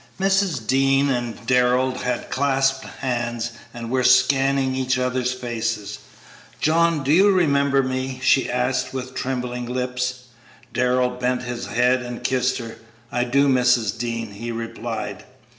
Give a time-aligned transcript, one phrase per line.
[0.19, 0.65] Mrs.
[0.65, 5.99] Dean and Darrell had clasped hands and were scanning each other's faces.
[6.59, 10.23] "John, do you remember me?" she asked, with trembling lips.
[10.73, 12.77] Darrell bent his head and kissed her.
[13.11, 13.95] "I do, Mrs.
[13.95, 15.23] Dean," he replied.